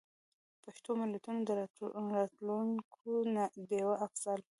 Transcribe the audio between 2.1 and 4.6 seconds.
راټولونکې ډيـوه افـضـل.